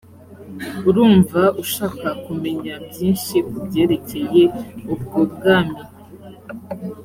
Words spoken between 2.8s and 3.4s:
byinshi